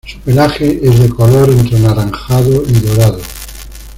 [0.07, 3.19] Su pelaje es de color entre anaranjado y dorado.